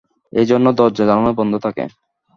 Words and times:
এই 0.33 0.45
জন্যে 0.45 0.69
দরজা-জানোলা 0.73 1.31
বন্ধ 1.39 1.53
থাকে। 1.65 1.83